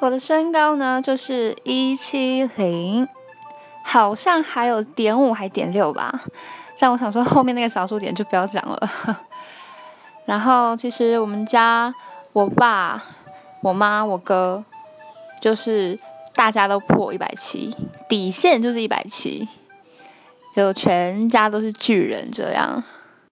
[0.00, 3.08] 我的身高呢就是一七零
[3.82, 6.20] 好像还有点五还点六吧。
[6.78, 8.90] 但我想说后面那个小数点就不要讲了。
[10.24, 11.92] 然后其实我们家
[12.32, 13.02] 我爸
[13.62, 14.64] 我妈我哥
[15.40, 15.98] 就是
[16.34, 17.74] 大家都破一百七
[18.08, 19.48] 底线就是一百七
[20.54, 22.82] 就全家都是巨人这样。